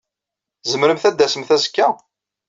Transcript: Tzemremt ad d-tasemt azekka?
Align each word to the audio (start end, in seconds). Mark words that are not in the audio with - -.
Tzemremt 0.63 1.07
ad 1.09 1.15
d-tasemt 1.17 1.49
azekka? 1.55 1.87